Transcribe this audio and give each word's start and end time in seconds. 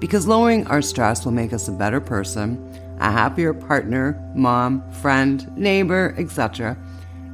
because 0.00 0.26
lowering 0.26 0.66
our 0.66 0.82
stress 0.82 1.24
will 1.24 1.32
make 1.32 1.52
us 1.52 1.68
a 1.68 1.72
better 1.72 2.00
person, 2.00 2.58
a 3.00 3.12
happier 3.12 3.52
partner, 3.52 4.20
mom, 4.34 4.90
friend, 4.90 5.54
neighbor, 5.56 6.14
etc. 6.18 6.76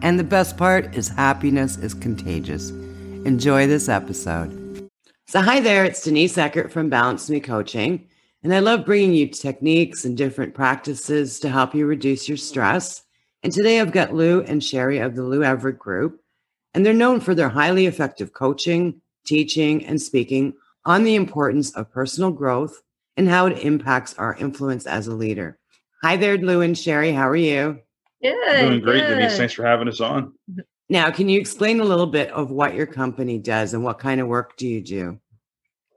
And 0.02 0.19
the 0.19 0.24
best 0.24 0.57
part 0.57 0.95
is 0.95 1.09
happiness 1.09 1.77
is 1.77 1.95
contagious. 1.95 2.71
Enjoy 3.24 3.66
this 3.66 3.88
episode. 3.88 4.91
So, 5.29 5.41
hi 5.41 5.60
there, 5.60 5.84
it's 5.84 6.02
Denise 6.02 6.37
Eckert 6.37 6.71
from 6.71 6.88
Balance 6.88 7.30
Me 7.30 7.41
Coaching. 7.41 8.07
And 8.43 8.55
I 8.55 8.59
love 8.59 8.85
bringing 8.85 9.12
you 9.12 9.29
techniques 9.29 10.05
and 10.05 10.16
different 10.16 10.55
practices 10.55 11.41
to 11.41 11.48
help 11.48 11.74
you 11.74 11.87
reduce 11.87 12.29
your 12.29 12.37
stress. 12.37 13.02
And 13.43 13.52
today 13.52 13.80
I've 13.80 13.93
got 13.93 14.15
Lou 14.15 14.43
and 14.43 14.62
Sherri 14.62 14.98
of 14.98 15.16
the 15.16 15.24
Lou 15.24 15.43
Everett 15.43 15.79
Group. 15.79 16.21
And 16.74 16.85
they're 16.85 16.93
known 16.93 17.21
for 17.21 17.35
their 17.35 17.48
highly 17.48 17.87
effective 17.87 18.33
coaching, 18.33 19.01
teaching, 19.24 19.85
and 19.87 20.01
speaking 20.01 20.55
on 20.86 21.02
the 21.02 21.16
importance 21.16 21.72
of 21.72 21.90
personal 21.90 22.30
growth 22.30 22.80
and 23.16 23.28
how 23.28 23.46
it 23.46 23.58
impacts 23.58 24.14
our 24.14 24.36
influence 24.36 24.86
as 24.86 25.09
a 25.09 25.14
leader. 25.14 25.59
Hi 26.02 26.16
there, 26.16 26.38
Lou 26.38 26.60
and 26.60 26.78
Sherri. 26.78 27.12
How 27.12 27.28
are 27.28 27.36
you? 27.36 27.80
Good. 28.22 28.60
Doing 28.60 28.80
great, 28.80 29.01
good. 29.01 29.16
Denise. 29.16 29.37
Thanks 29.37 29.52
for 29.52 29.66
having 29.66 29.88
us 29.88 30.01
on. 30.01 30.32
Now, 30.88 31.10
can 31.10 31.28
you 31.28 31.40
explain 31.40 31.80
a 31.80 31.84
little 31.84 32.06
bit 32.06 32.30
of 32.30 32.51
what 32.51 32.74
your 32.74 32.87
company 32.87 33.38
does 33.38 33.74
and 33.74 33.82
what 33.82 33.98
kind 33.98 34.20
of 34.20 34.28
work 34.28 34.56
do 34.56 34.68
you 34.68 34.80
do? 34.80 35.18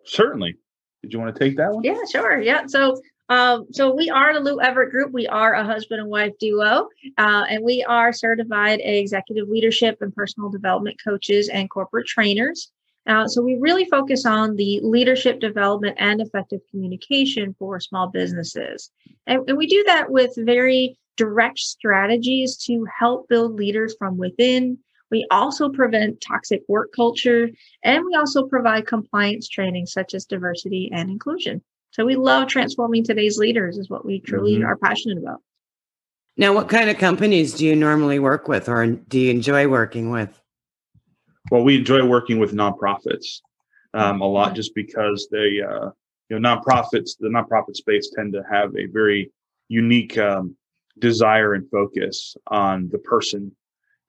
Certainly. 0.06 0.56
Did 1.04 1.14
you 1.14 1.20
want 1.20 1.36
to 1.36 1.40
take 1.40 1.56
that 1.58 1.72
one? 1.72 1.84
Yeah, 1.84 2.00
sure. 2.12 2.42
Yeah. 2.42 2.64
So, 2.66 3.00
um, 3.30 3.68
so 3.72 3.94
we 3.94 4.10
are 4.10 4.34
the 4.34 4.40
Lou 4.40 4.60
Everett 4.60 4.90
Group. 4.90 5.14
We 5.14 5.28
are 5.28 5.54
a 5.54 5.64
husband 5.64 6.02
and 6.02 6.10
wife 6.10 6.34
duo, 6.40 6.88
uh, 7.20 7.46
and 7.48 7.64
we 7.64 7.84
are 7.84 8.12
certified 8.12 8.80
executive 8.84 9.48
leadership 9.48 10.02
and 10.02 10.14
personal 10.16 10.50
development 10.50 10.98
coaches 11.04 11.48
and 11.48 11.70
corporate 11.70 12.08
trainers. 12.08 12.72
Uh, 13.10 13.28
so 13.28 13.42
we 13.42 13.58
really 13.60 13.86
focus 13.86 14.26
on 14.26 14.56
the 14.56 14.80
leadership 14.84 15.40
development 15.40 15.98
and 16.00 16.22
effective 16.22 16.62
communication 16.72 17.56
for 17.60 17.80
small 17.80 18.08
businesses, 18.08 18.92
and, 19.28 19.42
and 19.50 19.58
we 19.58 19.68
do 19.68 19.84
that 19.88 20.10
with 20.10 20.32
very 20.38 20.98
direct 21.18 21.60
strategies 21.60 22.56
to 22.56 22.86
help 22.98 23.28
build 23.28 23.56
leaders 23.56 23.94
from 24.00 24.16
within 24.16 24.78
we 25.12 25.26
also 25.32 25.70
prevent 25.70 26.22
toxic 26.22 26.64
work 26.68 26.92
culture, 26.96 27.50
and 27.84 28.06
we 28.06 28.16
also 28.16 28.46
provide 28.48 28.86
compliance 28.86 29.48
training 29.48 29.86
such 29.88 30.14
as 30.14 30.26
diversity 30.26 30.90
and 30.94 31.10
inclusion. 31.10 31.62
So 31.92 32.06
we 32.06 32.16
love 32.16 32.48
transforming 32.48 33.04
today's 33.04 33.38
leaders, 33.38 33.78
is 33.78 33.90
what 33.90 34.06
we 34.06 34.20
truly 34.20 34.58
mm-hmm. 34.58 34.66
are 34.66 34.78
passionate 34.78 35.18
about. 35.18 35.42
Now, 36.38 36.54
what 36.54 36.70
kind 36.70 36.90
of 36.90 36.98
companies 36.98 37.56
do 37.56 37.66
you 37.66 37.76
normally 37.76 38.20
work 38.20 38.48
with, 38.48 38.70
or 38.70 38.86
do 38.86 39.20
you 39.20 39.32
enjoy 39.32 39.68
working 39.68 40.12
with? 40.12 40.40
Well, 41.52 41.64
we 41.64 41.78
enjoy 41.78 42.06
working 42.06 42.40
with 42.40 42.54
nonprofits 42.54 43.42
um, 43.94 44.22
a 44.22 44.28
lot, 44.28 44.54
just 44.56 44.76
because 44.76 45.28
they, 45.32 45.62
uh, 45.62 45.90
you 46.30 46.40
know, 46.40 46.40
nonprofits, 46.40 47.18
the 47.20 47.28
nonprofit 47.28 47.76
space 47.76 48.12
tend 48.16 48.34
to 48.34 48.44
have 48.52 48.76
a 48.76 48.86
very 48.86 49.32
unique 49.68 50.18
um, 50.18 50.56
desire 51.00 51.54
and 51.56 51.70
focus 51.72 52.36
on 52.48 52.90
the 52.92 53.00
person 53.00 53.52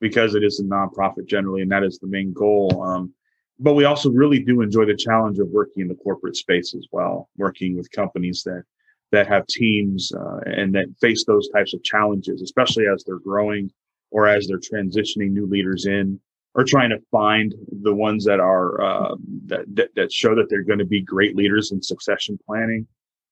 because 0.01 0.35
it 0.35 0.45
is 0.45 0.61
a 0.61 0.65
nonprofit 0.65 1.27
generally, 1.27 1.63
and 1.63 1.71
that 1.71 1.83
is 1.83 1.99
the 1.99 2.07
main 2.07 2.33
goal. 2.33 2.83
Um, 2.83 3.15
but 3.59 3.75
we 3.75 3.85
also 3.85 4.11
really 4.11 4.41
do 4.41 4.61
enjoy 4.61 4.87
the 4.87 4.97
challenge 4.97 5.39
of 5.39 5.49
working 5.49 5.83
in 5.83 5.89
the 5.89 5.95
corporate 5.95 6.37
space 6.37 6.75
as 6.75 6.87
well, 6.93 7.29
working 7.37 7.77
with 7.77 7.91
companies 7.91 8.43
that 8.45 8.65
that 9.13 9.27
have 9.27 9.47
teams 9.49 10.13
uh, 10.13 10.39
and 10.47 10.73
that 10.75 10.87
face 11.01 11.25
those 11.25 11.49
types 11.49 11.75
of 11.75 11.83
challenges, 11.83 12.43
especially 12.43 12.85
as 12.87 13.03
they're 13.05 13.19
growing 13.19 13.69
or 14.13 14.29
as 14.29 14.47
they're 14.47 14.59
transitioning 14.59 15.33
new 15.33 15.47
leaders 15.47 15.87
in, 15.87 16.21
or 16.55 16.65
trying 16.65 16.91
to 16.91 16.99
find 17.11 17.55
the 17.83 17.95
ones 17.95 18.25
that 18.25 18.41
are 18.41 18.81
uh, 18.83 19.15
that, 19.47 19.65
that 19.75 19.95
that 19.95 20.13
show 20.13 20.35
that 20.35 20.47
they're 20.51 20.65
going 20.65 20.79
to 20.79 20.85
be 20.85 21.01
great 21.01 21.37
leaders 21.37 21.73
in 21.73 21.83
succession 21.83 22.39
planning. 22.47 22.87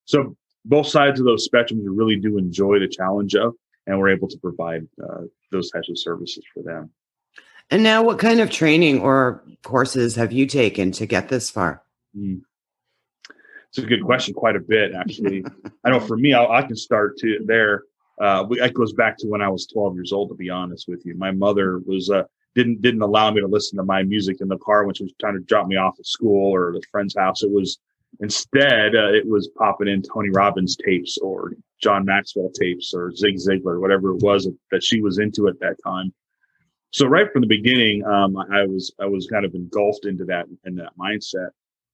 So 0.05 0.37
both 0.65 0.87
sides 0.87 1.19
of 1.21 1.27
those 1.27 1.49
spectrums, 1.49 1.83
really 1.85 2.17
do 2.17 2.39
enjoy 2.39 2.79
the 2.79 2.89
challenge 2.89 3.35
of 3.35 3.55
and 3.89 3.99
we're 3.99 4.11
able 4.11 4.29
to 4.29 4.39
provide 4.39 4.87
uh, 5.03 5.23
those 5.51 5.71
types 5.71 5.89
of 5.89 5.99
services 5.99 6.45
for 6.53 6.63
them. 6.63 6.91
And 7.71 7.83
now, 7.83 8.03
what 8.03 8.19
kind 8.19 8.41
of 8.41 8.51
training 8.51 9.01
or 9.01 9.43
courses 9.63 10.15
have 10.17 10.33
you 10.33 10.47
taken 10.47 10.93
to 10.93 11.07
get 11.07 11.29
this 11.29 11.51
far? 11.51 11.83
Mm. 12.17 12.43
It's 13.71 13.79
a 13.79 13.83
good 13.83 14.03
question. 14.05 14.33
Quite 14.35 14.57
a 14.57 14.61
bit, 14.61 14.95
actually. 14.95 15.45
I 15.85 15.91
know 15.91 16.01
for 16.01 16.17
me, 16.17 16.33
I'll, 16.33 16.51
i 16.51 16.63
can 16.63 16.77
start 16.77 17.19
to 17.19 17.41
there. 17.45 17.83
Uh, 18.21 18.47
it 18.51 18.75
goes 18.75 18.93
back 18.93 19.17
to 19.19 19.29
when 19.29 19.43
I 19.43 19.49
was 19.49 19.67
12 19.67 19.95
years 19.95 20.13
old. 20.13 20.31
To 20.31 20.35
be 20.35 20.51
honest 20.51 20.87
with 20.89 21.05
you, 21.05 21.15
my 21.17 21.31
mother 21.31 21.79
was 21.81 22.11
uh, 22.11 22.25
didn't 22.59 22.83
didn't 22.83 23.03
allow 23.03 23.31
me 23.31 23.41
to 23.41 23.47
listen 23.47 23.79
to 23.79 23.85
my 23.85 24.03
music 24.03 24.39
in 24.41 24.49
the 24.49 24.59
car 24.59 24.85
when 24.85 24.95
she 24.95 25.05
was 25.05 25.15
trying 25.21 25.35
to 25.35 25.41
drop 25.41 25.67
me 25.67 25.77
off 25.77 25.95
at 25.99 26.07
school 26.07 26.53
or 26.55 26.73
the 26.73 26.83
friend's 26.91 27.17
house. 27.17 27.43
It 27.43 27.51
was 27.51 27.79
Instead, 28.21 28.97
uh, 28.97 29.13
it 29.13 29.27
was 29.27 29.49
popping 29.57 29.89
in 29.89 30.03
Tony 30.03 30.31
Robbins 30.31 30.77
tapes 30.77 31.19
or 31.19 31.53
John 31.81 32.05
Maxwell 32.05 32.51
tapes 32.51 32.93
or 32.95 33.13
Zig 33.15 33.37
Ziglar, 33.37 33.81
whatever 33.81 34.11
it 34.11 34.23
was 34.23 34.49
that 34.71 34.83
she 34.83 35.01
was 35.01 35.19
into 35.19 35.47
at 35.49 35.61
that 35.61 35.77
time. 35.85 36.13
So 36.91 37.07
right 37.07 37.31
from 37.33 37.43
the 37.43 37.49
beginning, 37.49 38.05
um, 38.07 38.37
I 38.37 38.65
was 38.65 38.93
I 39.01 39.07
was 39.07 39.29
kind 39.31 39.45
of 39.45 39.55
engulfed 39.55 40.07
into 40.07 40.25
that 40.25 40.47
in 40.65 40.75
that 40.77 40.97
mindset. 40.99 41.51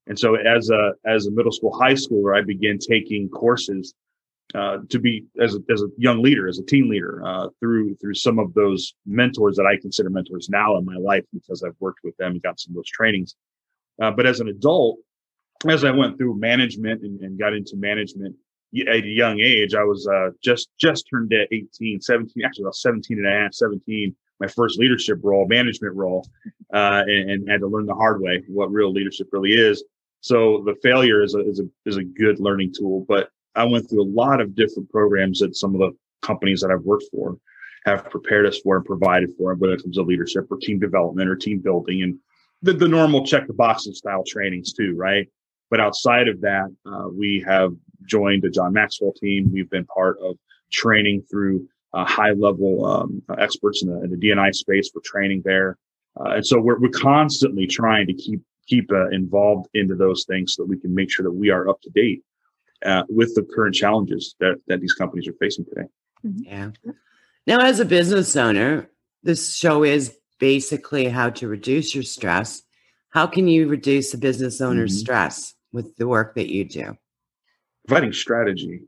And 0.06 0.18
so 0.18 0.36
as 0.36 0.70
a 0.70 0.92
as 1.04 1.26
a 1.26 1.32
middle 1.32 1.52
school, 1.52 1.76
high 1.76 1.94
schooler, 1.94 2.38
I 2.38 2.42
began 2.42 2.78
taking 2.78 3.28
courses 3.28 3.94
uh, 4.54 4.78
to 4.88 4.98
be 4.98 5.24
as 5.40 5.54
a, 5.54 5.58
as 5.72 5.82
a 5.82 5.88
young 5.98 6.22
leader, 6.22 6.46
as 6.46 6.58
a 6.58 6.64
team 6.64 6.88
leader, 6.88 7.22
uh, 7.24 7.48
through 7.60 7.96
through 7.96 8.14
some 8.14 8.38
of 8.38 8.54
those 8.54 8.94
mentors 9.06 9.56
that 9.56 9.66
I 9.66 9.80
consider 9.80 10.10
mentors 10.10 10.48
now 10.48 10.76
in 10.76 10.84
my 10.84 10.96
life 10.96 11.24
because 11.32 11.62
I've 11.62 11.76
worked 11.80 12.00
with 12.04 12.16
them 12.18 12.32
and 12.32 12.42
got 12.42 12.60
some 12.60 12.72
of 12.72 12.76
those 12.76 12.90
trainings. 12.90 13.34
Uh, 14.00 14.10
but 14.10 14.26
as 14.26 14.40
an 14.40 14.48
adult, 14.48 14.98
as 15.68 15.84
I 15.84 15.90
went 15.90 16.18
through 16.18 16.38
management 16.38 17.02
and, 17.02 17.20
and, 17.20 17.38
got 17.38 17.54
into 17.54 17.76
management 17.76 18.34
at 18.88 19.04
a 19.04 19.06
young 19.06 19.40
age, 19.40 19.74
I 19.74 19.84
was 19.84 20.06
uh, 20.06 20.30
just 20.42 20.68
just 20.80 21.06
turned 21.10 21.32
18, 21.32 22.00
17, 22.00 22.44
actually 22.44 22.64
about 22.64 22.76
17 22.76 23.18
and 23.18 23.26
a 23.26 23.30
half, 23.30 23.54
17, 23.54 24.14
my 24.40 24.48
first 24.48 24.78
leadership 24.78 25.18
role, 25.22 25.46
management 25.48 25.94
role, 25.94 26.26
uh, 26.72 27.02
and, 27.06 27.30
and, 27.30 27.50
had 27.50 27.60
to 27.60 27.66
learn 27.66 27.86
the 27.86 27.94
hard 27.94 28.20
way 28.20 28.42
what 28.48 28.72
real 28.72 28.92
leadership 28.92 29.28
really 29.32 29.52
is. 29.52 29.84
So 30.20 30.62
the 30.64 30.74
failure 30.82 31.22
is 31.22 31.34
a, 31.34 31.40
is 31.40 31.60
a, 31.60 31.64
is 31.86 31.96
a 31.96 32.04
good 32.04 32.40
learning 32.40 32.72
tool, 32.76 33.04
but 33.08 33.30
I 33.54 33.64
went 33.64 33.88
through 33.88 34.02
a 34.02 34.12
lot 34.12 34.40
of 34.40 34.54
different 34.54 34.90
programs 34.90 35.40
that 35.40 35.56
some 35.56 35.74
of 35.74 35.80
the 35.80 35.96
companies 36.22 36.60
that 36.60 36.70
I've 36.70 36.82
worked 36.82 37.04
for 37.12 37.36
have 37.84 38.08
prepared 38.10 38.46
us 38.46 38.58
for 38.60 38.76
and 38.76 38.84
provided 38.84 39.30
for, 39.36 39.54
whether 39.54 39.74
it 39.74 39.82
comes 39.82 39.96
to 39.96 40.02
leadership 40.02 40.46
or 40.50 40.56
team 40.56 40.78
development 40.78 41.28
or 41.28 41.36
team 41.36 41.58
building 41.58 42.02
and 42.02 42.18
the, 42.62 42.72
the 42.72 42.88
normal 42.88 43.26
check 43.26 43.46
the 43.46 43.52
boxes 43.52 43.98
style 43.98 44.24
trainings 44.26 44.72
too, 44.72 44.94
right? 44.96 45.28
But 45.70 45.80
outside 45.80 46.28
of 46.28 46.40
that, 46.40 46.74
uh, 46.86 47.08
we 47.08 47.44
have 47.46 47.72
joined 48.06 48.42
the 48.42 48.50
John 48.50 48.72
Maxwell 48.72 49.12
team. 49.12 49.50
We've 49.52 49.68
been 49.68 49.84
part 49.86 50.18
of 50.20 50.36
training 50.72 51.24
through 51.30 51.68
uh, 51.92 52.04
high 52.04 52.32
level 52.32 52.86
um, 52.86 53.22
experts 53.38 53.82
in 53.82 53.90
the, 53.90 54.02
in 54.02 54.10
the, 54.10 54.16
DNI 54.16 54.54
space 54.54 54.90
for 54.90 55.00
training 55.04 55.42
there. 55.44 55.76
Uh, 56.18 56.36
and 56.36 56.46
so 56.46 56.58
we're, 56.58 56.78
we're 56.80 56.88
constantly 56.88 57.66
trying 57.66 58.06
to 58.06 58.14
keep 58.14 58.40
keep 58.66 58.90
uh, 58.90 59.08
involved 59.10 59.68
into 59.74 59.94
those 59.94 60.24
things 60.26 60.54
so 60.54 60.62
that 60.62 60.68
we 60.68 60.78
can 60.78 60.94
make 60.94 61.12
sure 61.12 61.22
that 61.22 61.30
we 61.30 61.50
are 61.50 61.68
up 61.68 61.80
to 61.82 61.90
date 61.90 62.22
uh, 62.84 63.04
with 63.08 63.34
the 63.34 63.42
current 63.42 63.74
challenges 63.74 64.34
that, 64.40 64.56
that 64.68 64.80
these 64.80 64.94
companies 64.94 65.28
are 65.28 65.34
facing 65.40 65.64
today. 65.64 65.88
Mm-hmm. 66.24 66.42
Yeah. 66.44 66.70
Now, 67.46 67.60
as 67.60 67.80
a 67.80 67.84
business 67.84 68.36
owner, 68.36 68.90
this 69.22 69.54
show 69.54 69.84
is 69.84 70.16
basically 70.38 71.08
how 71.08 71.30
to 71.30 71.48
reduce 71.48 71.94
your 71.94 72.04
stress 72.04 72.62
how 73.14 73.28
can 73.28 73.46
you 73.46 73.68
reduce 73.68 74.12
a 74.12 74.18
business 74.18 74.60
owner's 74.60 74.90
mm-hmm. 74.90 75.04
stress 75.04 75.54
with 75.72 75.96
the 75.96 76.08
work 76.08 76.34
that 76.34 76.52
you 76.52 76.64
do? 76.64 76.98
Providing 77.86 78.12
strategy. 78.12 78.82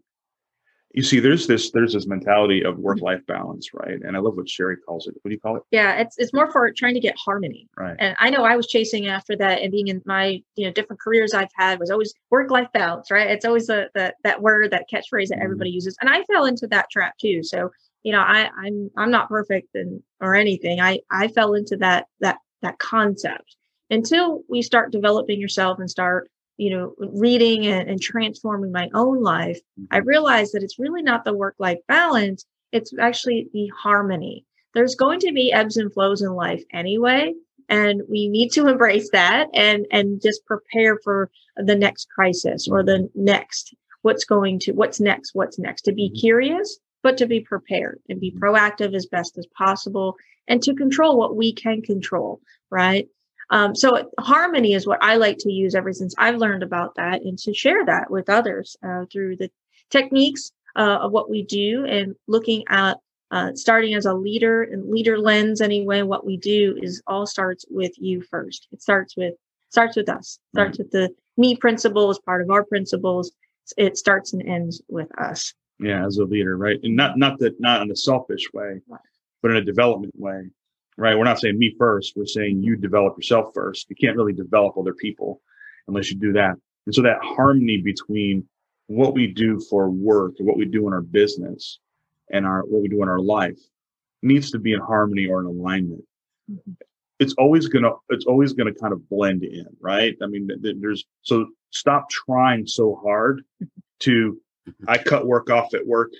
You 0.96 1.02
see, 1.02 1.20
there's 1.20 1.46
this 1.46 1.70
there's 1.72 1.92
this 1.92 2.06
mentality 2.06 2.64
of 2.64 2.78
work 2.78 3.02
life 3.02 3.20
balance, 3.26 3.74
right? 3.74 4.00
And 4.02 4.16
I 4.16 4.18
love 4.18 4.34
what 4.36 4.48
Sherri 4.48 4.78
calls 4.78 5.06
it. 5.06 5.14
What 5.20 5.28
do 5.28 5.34
you 5.34 5.40
call 5.40 5.56
it? 5.56 5.62
Yeah, 5.70 6.00
it's 6.00 6.16
it's 6.16 6.32
more 6.32 6.50
for 6.50 6.72
trying 6.72 6.94
to 6.94 7.00
get 7.00 7.14
harmony. 7.18 7.68
Right. 7.76 7.94
And 7.98 8.16
I 8.18 8.30
know 8.30 8.44
I 8.44 8.56
was 8.56 8.66
chasing 8.66 9.06
after 9.06 9.36
that, 9.36 9.60
and 9.60 9.70
being 9.70 9.88
in 9.88 10.00
my 10.06 10.42
you 10.56 10.64
know 10.64 10.72
different 10.72 10.98
careers 10.98 11.34
I've 11.34 11.50
had 11.54 11.78
was 11.78 11.90
always 11.90 12.14
work 12.30 12.50
life 12.50 12.68
balance, 12.72 13.10
right? 13.10 13.30
It's 13.30 13.44
always 13.44 13.66
the, 13.66 13.90
the 13.94 14.14
that 14.24 14.40
word 14.40 14.70
that 14.70 14.86
catchphrase 14.90 15.28
that 15.28 15.34
mm-hmm. 15.34 15.42
everybody 15.42 15.68
uses, 15.68 15.98
and 16.00 16.08
I 16.08 16.22
fell 16.24 16.46
into 16.46 16.66
that 16.68 16.90
trap 16.90 17.18
too. 17.18 17.42
So 17.42 17.70
you 18.02 18.12
know, 18.12 18.20
I 18.20 18.48
I'm 18.56 18.90
I'm 18.96 19.10
not 19.10 19.28
perfect 19.28 19.74
and 19.74 20.02
or 20.22 20.34
anything. 20.34 20.80
I 20.80 21.00
I 21.10 21.28
fell 21.28 21.52
into 21.52 21.76
that 21.76 22.06
that 22.20 22.38
that 22.62 22.78
concept 22.78 23.56
until 23.90 24.44
we 24.48 24.62
start 24.62 24.92
developing 24.92 25.42
yourself 25.42 25.78
and 25.78 25.90
start 25.90 26.30
you 26.56 26.70
know, 26.70 26.94
reading 26.98 27.66
and, 27.66 27.88
and 27.88 28.00
transforming 28.00 28.72
my 28.72 28.88
own 28.94 29.22
life, 29.22 29.60
I 29.90 29.98
Mm-hmm. 29.98 30.08
realized 30.08 30.52
that 30.54 30.62
it's 30.62 30.78
really 30.78 31.02
not 31.02 31.24
the 31.24 31.34
work 31.34 31.54
life 31.58 31.78
balance, 31.88 32.44
it's 32.72 32.92
actually 32.98 33.48
the 33.52 33.68
harmony. 33.68 34.44
There's 34.74 34.94
going 34.94 35.20
to 35.20 35.32
be 35.32 35.52
ebbs 35.52 35.76
and 35.76 35.92
flows 35.92 36.22
in 36.22 36.32
life 36.32 36.62
anyway, 36.72 37.34
and 37.68 38.02
we 38.08 38.28
need 38.28 38.50
to 38.52 38.66
embrace 38.68 39.10
that 39.12 39.48
and 39.54 39.86
and 39.90 40.20
just 40.22 40.44
prepare 40.46 40.98
for 41.02 41.30
the 41.56 41.76
next 41.76 42.08
crisis 42.10 42.68
or 42.68 42.82
the 42.82 43.08
next 43.14 43.74
what's 44.02 44.24
going 44.24 44.58
to 44.60 44.72
what's 44.72 45.00
next 45.00 45.30
what's 45.34 45.58
next 45.58 45.82
to 45.82 45.92
be 45.92 46.10
Mhm. 46.10 46.20
curious 46.20 46.78
but 47.02 47.16
to 47.18 47.26
be 47.26 47.40
prepared 47.40 48.00
and 48.08 48.20
be 48.20 48.32
proactive 48.32 48.94
as 48.94 49.06
best 49.06 49.38
as 49.38 49.46
possible 49.56 50.16
and 50.48 50.62
to 50.62 50.74
control 50.74 51.16
what 51.16 51.36
we 51.36 51.52
can 51.52 51.82
control 51.82 52.40
right 52.70 53.08
um, 53.50 53.74
so 53.74 54.10
harmony 54.20 54.72
is 54.72 54.86
what 54.86 55.02
i 55.02 55.16
like 55.16 55.38
to 55.38 55.52
use 55.52 55.74
ever 55.74 55.92
since 55.92 56.14
i've 56.18 56.36
learned 56.36 56.62
about 56.62 56.94
that 56.96 57.22
and 57.22 57.38
to 57.38 57.52
share 57.54 57.84
that 57.84 58.10
with 58.10 58.28
others 58.28 58.76
uh, 58.82 59.04
through 59.12 59.36
the 59.36 59.50
techniques 59.90 60.52
uh, 60.76 60.98
of 61.02 61.12
what 61.12 61.30
we 61.30 61.42
do 61.42 61.84
and 61.86 62.14
looking 62.26 62.64
at 62.68 62.98
uh, 63.32 63.50
starting 63.54 63.94
as 63.94 64.06
a 64.06 64.14
leader 64.14 64.62
and 64.62 64.88
leader 64.90 65.18
lens 65.18 65.60
anyway 65.60 66.02
what 66.02 66.24
we 66.24 66.36
do 66.36 66.78
is 66.80 67.02
all 67.08 67.26
starts 67.26 67.64
with 67.68 67.92
you 67.98 68.22
first. 68.22 68.68
It 68.70 68.80
starts 68.80 69.16
with 69.16 69.34
starts 69.68 69.96
with 69.96 70.08
us. 70.08 70.38
Starts 70.54 70.78
with 70.78 70.92
the 70.92 71.10
me 71.36 71.56
principle 71.56 72.08
as 72.08 72.20
part 72.20 72.40
of 72.40 72.50
our 72.50 72.64
principles. 72.64 73.32
It 73.76 73.98
starts 73.98 74.32
and 74.32 74.46
ends 74.48 74.80
with 74.88 75.08
us. 75.18 75.52
Yeah 75.80 76.06
as 76.06 76.18
a 76.18 76.24
leader 76.24 76.56
right? 76.56 76.78
And 76.84 76.94
not 76.94 77.18
not 77.18 77.38
that 77.40 77.60
not 77.60 77.82
in 77.82 77.90
a 77.90 77.96
selfish 77.96 78.44
way 78.54 78.80
Right. 78.86 79.00
but 79.42 79.50
in 79.50 79.56
a 79.56 79.64
development 79.64 80.14
way 80.16 80.50
right? 80.96 81.16
We're 81.16 81.24
not 81.24 81.40
saying 81.40 81.58
me 81.58 81.74
first 81.78 82.14
we're 82.16 82.26
saying 82.26 82.62
you 82.62 82.76
develop 82.76 83.16
yourself 83.16 83.52
first. 83.54 83.88
You 83.90 83.96
can't 83.96 84.16
really 84.16 84.32
develop 84.32 84.76
other 84.78 84.94
people 84.94 85.40
unless 85.88 86.10
you 86.10 86.16
do 86.18 86.32
that. 86.34 86.54
And 86.86 86.94
so 86.94 87.02
that 87.02 87.18
harmony 87.22 87.78
between 87.78 88.48
what 88.88 89.14
we 89.14 89.26
do 89.26 89.60
for 89.68 89.90
work 89.90 90.34
and 90.38 90.46
what 90.46 90.56
we 90.56 90.64
do 90.64 90.86
in 90.86 90.92
our 90.92 91.02
business 91.02 91.78
and 92.30 92.46
our 92.46 92.62
what 92.62 92.82
we 92.82 92.88
do 92.88 93.02
in 93.02 93.08
our 93.08 93.20
life 93.20 93.58
needs 94.22 94.50
to 94.52 94.58
be 94.58 94.72
in 94.72 94.80
harmony 94.80 95.26
or 95.26 95.40
in 95.40 95.46
alignment. 95.46 96.04
Mhm. 96.50 96.76
it's 97.18 97.34
always 97.38 97.66
gonna 97.68 97.90
it's 98.10 98.26
always 98.26 98.52
gonna 98.52 98.74
kind 98.74 98.92
of 98.92 99.08
blend 99.08 99.42
in 99.42 99.66
right? 99.80 100.16
I 100.22 100.26
mean 100.26 100.46
th- 100.48 100.62
th- 100.62 100.76
there's 100.80 101.04
so 101.22 101.46
stop 101.70 102.08
trying 102.10 102.66
so 102.66 102.94
hard 103.02 103.42
to 104.00 104.40
I 104.86 104.98
cut 104.98 105.26
work 105.26 105.50
off 105.50 105.74
at 105.74 105.86
work. 105.86 106.12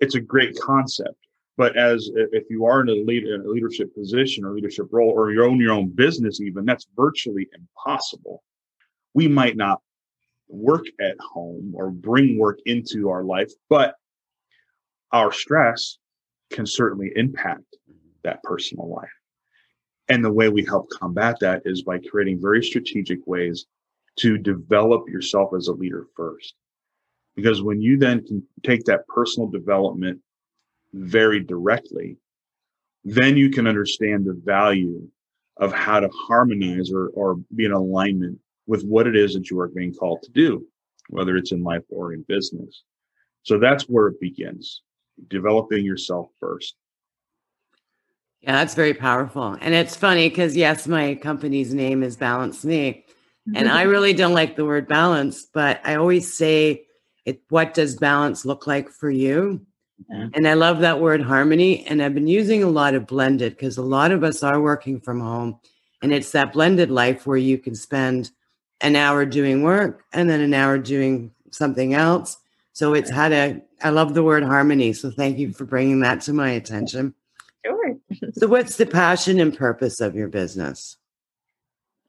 It's 0.00 0.14
a 0.14 0.20
great 0.20 0.56
concept, 0.58 1.18
but 1.60 1.76
as 1.76 2.10
if 2.14 2.44
you 2.48 2.64
are 2.64 2.80
in 2.80 2.88
a, 2.88 3.04
lead, 3.04 3.24
in 3.24 3.42
a 3.42 3.46
leadership 3.46 3.94
position 3.94 4.46
or 4.46 4.54
leadership 4.54 4.86
role, 4.90 5.10
or 5.10 5.30
you 5.30 5.44
own 5.44 5.60
your 5.60 5.74
own 5.74 5.90
business, 5.90 6.40
even 6.40 6.64
that's 6.64 6.86
virtually 6.96 7.46
impossible. 7.54 8.42
We 9.12 9.28
might 9.28 9.58
not 9.58 9.82
work 10.48 10.86
at 11.02 11.16
home 11.20 11.74
or 11.76 11.90
bring 11.90 12.38
work 12.38 12.60
into 12.64 13.10
our 13.10 13.24
life, 13.24 13.52
but 13.68 13.94
our 15.12 15.32
stress 15.32 15.98
can 16.50 16.64
certainly 16.64 17.12
impact 17.14 17.76
that 18.24 18.42
personal 18.42 18.88
life. 18.88 19.12
And 20.08 20.24
the 20.24 20.32
way 20.32 20.48
we 20.48 20.64
help 20.64 20.88
combat 20.88 21.36
that 21.42 21.60
is 21.66 21.82
by 21.82 21.98
creating 21.98 22.40
very 22.40 22.64
strategic 22.64 23.18
ways 23.26 23.66
to 24.20 24.38
develop 24.38 25.10
yourself 25.10 25.50
as 25.54 25.68
a 25.68 25.74
leader 25.74 26.06
first 26.16 26.54
because 27.36 27.62
when 27.62 27.82
you 27.82 27.98
then 27.98 28.24
can 28.26 28.42
take 28.64 28.84
that 28.84 29.06
personal 29.08 29.48
development 29.48 30.20
very 30.92 31.40
directly 31.40 32.16
then 33.04 33.36
you 33.36 33.48
can 33.50 33.66
understand 33.66 34.24
the 34.24 34.38
value 34.44 35.08
of 35.56 35.72
how 35.72 36.00
to 36.00 36.08
harmonize 36.10 36.92
or, 36.92 37.08
or 37.14 37.36
be 37.54 37.64
in 37.64 37.72
alignment 37.72 38.38
with 38.66 38.84
what 38.84 39.06
it 39.06 39.16
is 39.16 39.32
that 39.34 39.50
you 39.50 39.58
are 39.58 39.68
being 39.68 39.94
called 39.94 40.22
to 40.22 40.30
do 40.30 40.66
whether 41.08 41.36
it's 41.36 41.52
in 41.52 41.62
life 41.62 41.82
or 41.90 42.12
in 42.12 42.22
business 42.28 42.82
so 43.42 43.58
that's 43.58 43.84
where 43.84 44.08
it 44.08 44.20
begins 44.20 44.82
developing 45.28 45.84
yourself 45.84 46.28
first 46.38 46.74
Yeah, 48.40 48.52
that's 48.52 48.74
very 48.74 48.94
powerful. 48.94 49.56
And 49.60 49.74
it's 49.74 49.94
funny 49.94 50.28
because, 50.30 50.56
yes, 50.56 50.88
my 50.88 51.14
company's 51.14 51.74
name 51.74 52.02
is 52.02 52.16
Balance 52.16 52.64
Me. 52.64 53.04
And 53.54 53.68
I 53.68 53.82
really 53.94 54.14
don't 54.14 54.32
like 54.32 54.56
the 54.56 54.64
word 54.64 54.88
balance, 54.88 55.46
but 55.52 55.80
I 55.84 55.96
always 55.96 56.32
say, 56.32 56.86
it, 57.26 57.42
what 57.50 57.74
does 57.74 57.96
balance 57.96 58.46
look 58.46 58.66
like 58.66 58.88
for 58.88 59.10
you? 59.10 59.66
Yeah. 60.08 60.28
And 60.34 60.48
I 60.48 60.54
love 60.54 60.80
that 60.80 61.00
word 61.00 61.22
harmony. 61.22 61.86
And 61.86 62.02
I've 62.02 62.14
been 62.14 62.26
using 62.26 62.62
a 62.62 62.68
lot 62.68 62.94
of 62.94 63.06
blended 63.06 63.52
because 63.52 63.76
a 63.76 63.82
lot 63.82 64.12
of 64.12 64.24
us 64.24 64.42
are 64.42 64.60
working 64.60 65.00
from 65.00 65.20
home. 65.20 65.58
And 66.02 66.12
it's 66.12 66.32
that 66.32 66.52
blended 66.52 66.90
life 66.90 67.26
where 67.26 67.36
you 67.36 67.58
can 67.58 67.74
spend 67.74 68.30
an 68.80 68.96
hour 68.96 69.26
doing 69.26 69.62
work 69.62 70.04
and 70.12 70.30
then 70.30 70.40
an 70.40 70.54
hour 70.54 70.78
doing 70.78 71.32
something 71.50 71.94
else. 71.94 72.38
So 72.72 72.94
it's 72.94 73.10
how 73.10 73.28
to, 73.28 73.60
I 73.82 73.90
love 73.90 74.14
the 74.14 74.22
word 74.22 74.42
harmony. 74.42 74.92
So 74.92 75.10
thank 75.10 75.38
you 75.38 75.52
for 75.52 75.64
bringing 75.64 76.00
that 76.00 76.22
to 76.22 76.32
my 76.32 76.50
attention. 76.50 77.14
sure 77.64 77.96
So, 78.32 78.46
what's 78.46 78.76
the 78.76 78.86
passion 78.86 79.38
and 79.38 79.56
purpose 79.56 80.00
of 80.00 80.14
your 80.14 80.28
business? 80.28 80.96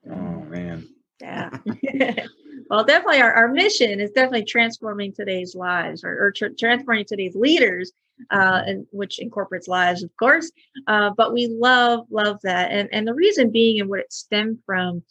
oh 0.10 0.42
man 0.50 0.88
Yeah. 1.20 1.58
well, 2.72 2.86
definitely 2.86 3.20
our, 3.20 3.34
our 3.34 3.48
mission 3.50 4.00
is 4.00 4.12
definitely 4.12 4.46
transforming 4.46 5.12
today's 5.12 5.56
lives 5.56 6.06
or, 6.06 6.28
or 6.28 6.32
tr- 6.32 6.56
transforming 6.58 7.04
today's 7.04 7.36
leaders, 7.36 7.92
uh, 8.30 8.62
and 8.66 8.88
which 8.92 9.20
incorporates 9.20 9.68
lives, 9.68 10.04
of 10.04 10.10
course. 10.16 10.50
Uh, 10.88 11.10
but 11.18 11.34
we 11.34 11.48
love, 11.48 12.08
love 12.10 12.40
that. 12.44 12.72
And, 12.72 12.88
and 12.94 13.06
the 13.06 13.14
reason 13.14 13.52
being 13.52 13.82
and 13.82 13.90
what 13.90 14.00
it 14.00 14.14
stemmed 14.14 14.60
from 14.66 15.04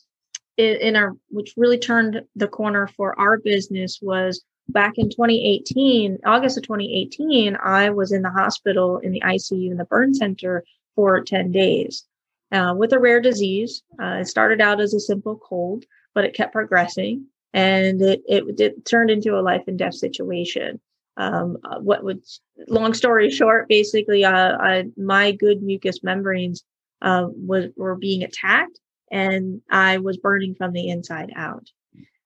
in, 0.56 0.76
in 0.76 0.96
our, 0.96 1.14
which 1.28 1.52
really 1.58 1.76
turned 1.76 2.22
the 2.34 2.48
corner 2.48 2.86
for 2.96 3.18
our 3.20 3.36
business 3.36 3.98
was 4.00 4.42
back 4.70 4.94
in 4.96 5.10
2018, 5.10 6.20
August 6.24 6.56
of 6.56 6.62
2018, 6.62 7.58
I 7.62 7.90
was 7.90 8.10
in 8.10 8.22
the 8.22 8.30
hospital 8.30 8.96
in 9.00 9.12
the 9.12 9.20
ICU 9.20 9.70
in 9.70 9.76
the 9.76 9.84
burn 9.84 10.14
center 10.14 10.64
for 10.94 11.20
10 11.20 11.52
days. 11.52 12.06
Uh, 12.52 12.74
with 12.74 12.94
a 12.94 12.98
rare 12.98 13.20
disease. 13.20 13.82
Uh, 14.02 14.20
it 14.20 14.26
started 14.26 14.62
out 14.62 14.80
as 14.80 14.94
a 14.94 14.98
simple 14.98 15.36
cold, 15.36 15.84
but 16.14 16.24
it 16.24 16.34
kept 16.34 16.52
progressing 16.52 17.26
and 17.52 18.00
it, 18.00 18.22
it, 18.26 18.60
it 18.60 18.84
turned 18.84 19.10
into 19.10 19.38
a 19.38 19.42
life 19.42 19.64
and 19.66 19.78
death 19.78 19.94
situation. 19.94 20.80
Um, 21.16 21.58
uh, 21.64 21.80
what 21.80 22.04
would, 22.04 22.22
long 22.68 22.94
story 22.94 23.30
short, 23.30 23.68
basically, 23.68 24.24
uh, 24.24 24.56
I, 24.58 24.84
my 24.96 25.32
good 25.32 25.62
mucous 25.62 26.02
membranes 26.02 26.64
uh, 27.02 27.26
was 27.28 27.66
were 27.76 27.96
being 27.96 28.22
attacked, 28.22 28.78
and 29.10 29.60
I 29.70 29.98
was 29.98 30.16
burning 30.16 30.54
from 30.54 30.72
the 30.72 30.88
inside 30.88 31.32
out. 31.36 31.66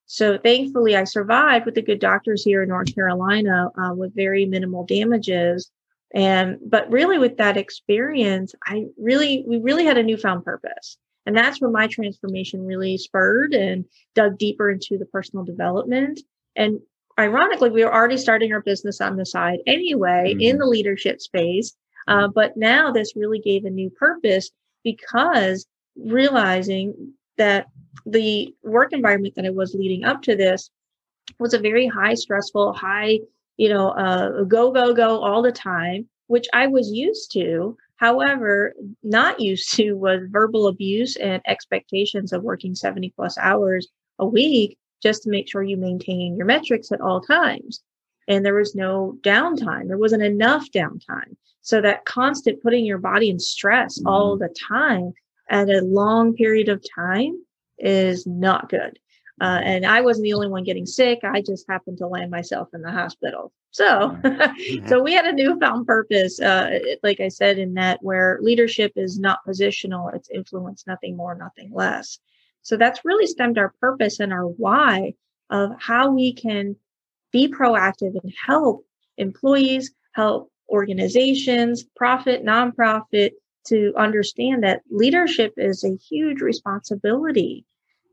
So 0.06 0.38
thankfully, 0.38 0.96
I 0.96 1.04
survived 1.04 1.64
with 1.64 1.74
the 1.74 1.82
good 1.82 1.98
doctors 1.98 2.44
here 2.44 2.62
in 2.62 2.68
North 2.68 2.94
Carolina 2.94 3.70
uh, 3.76 3.94
with 3.94 4.14
very 4.14 4.46
minimal 4.46 4.84
damages. 4.84 5.70
And 6.14 6.58
but 6.64 6.90
really, 6.90 7.18
with 7.18 7.38
that 7.38 7.56
experience, 7.56 8.54
I 8.64 8.86
really 8.96 9.44
we 9.48 9.58
really 9.58 9.84
had 9.84 9.98
a 9.98 10.02
newfound 10.02 10.44
purpose. 10.44 10.98
And 11.26 11.36
that's 11.36 11.60
where 11.60 11.70
my 11.70 11.86
transformation 11.86 12.66
really 12.66 12.98
spurred 12.98 13.54
and 13.54 13.84
dug 14.14 14.38
deeper 14.38 14.70
into 14.70 14.98
the 14.98 15.06
personal 15.06 15.44
development. 15.44 16.20
And 16.56 16.80
ironically, 17.18 17.70
we 17.70 17.84
were 17.84 17.94
already 17.94 18.16
starting 18.18 18.52
our 18.52 18.60
business 18.60 19.00
on 19.00 19.16
the 19.16 19.24
side 19.26 19.60
anyway 19.66 20.34
in 20.38 20.56
Mhm. 20.56 20.58
the 20.58 20.66
leadership 20.66 21.20
space. 21.20 21.76
Uh, 22.06 22.28
but 22.28 22.56
now 22.56 22.92
this 22.92 23.16
really 23.16 23.38
gave 23.38 23.64
a 23.64 23.70
new 23.70 23.88
purpose 23.90 24.50
because 24.82 25.66
realizing 25.96 27.14
that 27.38 27.66
the 28.04 28.54
work 28.62 28.92
environment 28.92 29.34
that 29.36 29.46
I 29.46 29.50
was 29.50 29.74
leading 29.74 30.04
up 30.04 30.22
to 30.22 30.36
this 30.36 30.70
was 31.38 31.54
a 31.54 31.58
very 31.58 31.86
high 31.86 32.14
stressful, 32.14 32.74
high, 32.74 33.20
you 33.56 33.68
know, 33.70 33.88
uh, 33.90 34.42
go, 34.42 34.70
go, 34.70 34.92
go 34.92 35.22
all 35.22 35.40
the 35.40 35.52
time, 35.52 36.06
which 36.26 36.46
I 36.52 36.66
was 36.66 36.90
used 36.92 37.32
to. 37.32 37.76
However, 38.04 38.74
not 39.02 39.40
used 39.40 39.72
to 39.76 39.94
was 39.94 40.28
verbal 40.28 40.66
abuse 40.66 41.16
and 41.16 41.40
expectations 41.46 42.34
of 42.34 42.42
working 42.42 42.74
70 42.74 43.14
plus 43.16 43.38
hours 43.38 43.88
a 44.18 44.26
week 44.26 44.76
just 45.02 45.22
to 45.22 45.30
make 45.30 45.50
sure 45.50 45.62
you 45.62 45.78
maintain 45.78 46.36
your 46.36 46.44
metrics 46.44 46.92
at 46.92 47.00
all 47.00 47.22
times. 47.22 47.82
And 48.28 48.44
there 48.44 48.56
was 48.56 48.74
no 48.74 49.16
downtime. 49.22 49.88
There 49.88 49.96
wasn't 49.96 50.22
enough 50.22 50.70
downtime. 50.70 51.36
So 51.62 51.80
that 51.80 52.04
constant 52.04 52.62
putting 52.62 52.84
your 52.84 52.98
body 52.98 53.30
in 53.30 53.38
stress 53.38 53.98
all 54.04 54.36
mm-hmm. 54.36 54.42
the 54.42 54.54
time 54.68 55.14
at 55.48 55.70
a 55.70 55.80
long 55.80 56.34
period 56.34 56.68
of 56.68 56.84
time 56.94 57.42
is 57.78 58.26
not 58.26 58.68
good. 58.68 58.98
Uh, 59.40 59.60
and 59.64 59.84
I 59.84 60.00
wasn't 60.00 60.24
the 60.24 60.32
only 60.34 60.48
one 60.48 60.62
getting 60.62 60.86
sick. 60.86 61.20
I 61.24 61.40
just 61.42 61.66
happened 61.68 61.98
to 61.98 62.06
land 62.06 62.30
myself 62.30 62.68
in 62.72 62.82
the 62.82 62.92
hospital. 62.92 63.52
So, 63.72 64.16
so 64.86 65.02
we 65.02 65.12
had 65.12 65.26
a 65.26 65.32
newfound 65.32 65.86
purpose, 65.86 66.40
uh, 66.40 66.68
it- 66.70 67.00
like 67.02 67.20
I 67.20 67.28
said, 67.28 67.58
in 67.58 67.74
that 67.74 67.98
where 68.02 68.38
leadership 68.40 68.92
is 68.96 69.18
not 69.18 69.40
positional, 69.46 70.14
it's 70.14 70.30
influence, 70.30 70.84
nothing 70.86 71.16
more, 71.16 71.34
nothing 71.34 71.72
less. 71.72 72.20
So 72.62 72.76
that's 72.76 73.04
really 73.04 73.26
stemmed 73.26 73.58
our 73.58 73.74
purpose 73.80 74.20
and 74.20 74.32
our 74.32 74.46
why 74.46 75.14
of 75.50 75.72
how 75.80 76.12
we 76.12 76.32
can 76.32 76.76
be 77.32 77.48
proactive 77.48 78.14
and 78.22 78.32
help 78.46 78.86
employees, 79.18 79.92
help 80.12 80.50
organizations, 80.68 81.84
profit, 81.96 82.44
nonprofit, 82.44 83.32
to 83.66 83.92
understand 83.96 84.62
that 84.62 84.82
leadership 84.90 85.54
is 85.56 85.84
a 85.84 85.96
huge 85.96 86.40
responsibility 86.40 87.64